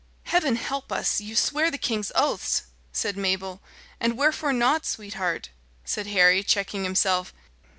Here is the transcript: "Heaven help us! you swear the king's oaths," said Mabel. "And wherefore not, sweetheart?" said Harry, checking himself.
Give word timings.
"Heaven 0.23 0.55
help 0.55 0.91
us! 0.91 1.21
you 1.21 1.35
swear 1.35 1.69
the 1.69 1.77
king's 1.77 2.11
oaths," 2.15 2.63
said 2.91 3.15
Mabel. 3.15 3.61
"And 3.99 4.17
wherefore 4.17 4.51
not, 4.51 4.83
sweetheart?" 4.83 5.49
said 5.85 6.07
Harry, 6.07 6.41
checking 6.41 6.83
himself. 6.83 7.35